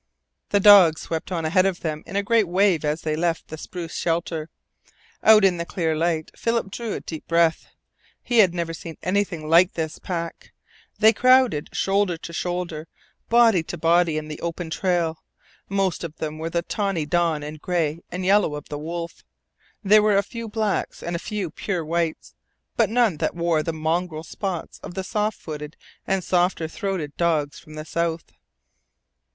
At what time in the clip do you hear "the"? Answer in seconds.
0.49-0.59, 3.49-3.55, 5.57-5.63, 14.27-14.41, 16.49-16.63, 18.69-18.79, 23.61-23.71, 24.95-25.03, 27.75-27.85